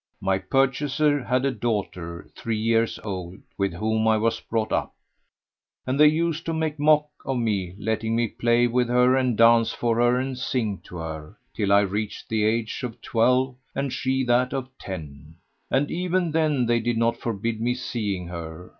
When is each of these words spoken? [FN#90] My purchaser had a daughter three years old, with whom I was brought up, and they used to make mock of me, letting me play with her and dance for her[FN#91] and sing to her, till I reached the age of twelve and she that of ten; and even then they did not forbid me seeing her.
[FN#90] 0.00 0.22
My 0.22 0.38
purchaser 0.38 1.24
had 1.24 1.44
a 1.44 1.50
daughter 1.50 2.26
three 2.34 2.56
years 2.56 2.98
old, 3.04 3.38
with 3.58 3.74
whom 3.74 4.08
I 4.08 4.16
was 4.16 4.40
brought 4.40 4.72
up, 4.72 4.94
and 5.86 6.00
they 6.00 6.06
used 6.06 6.46
to 6.46 6.54
make 6.54 6.78
mock 6.78 7.04
of 7.26 7.36
me, 7.36 7.74
letting 7.78 8.16
me 8.16 8.26
play 8.28 8.66
with 8.66 8.88
her 8.88 9.14
and 9.14 9.36
dance 9.36 9.74
for 9.74 9.96
her[FN#91] 9.96 10.20
and 10.22 10.38
sing 10.38 10.78
to 10.84 10.96
her, 10.96 11.36
till 11.52 11.70
I 11.70 11.80
reached 11.80 12.30
the 12.30 12.44
age 12.46 12.82
of 12.82 13.02
twelve 13.02 13.56
and 13.74 13.92
she 13.92 14.24
that 14.24 14.54
of 14.54 14.70
ten; 14.78 15.34
and 15.70 15.90
even 15.90 16.30
then 16.30 16.64
they 16.64 16.80
did 16.80 16.96
not 16.96 17.18
forbid 17.18 17.60
me 17.60 17.74
seeing 17.74 18.28
her. 18.28 18.72